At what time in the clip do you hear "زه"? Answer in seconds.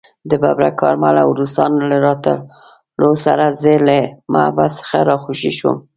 3.61-3.73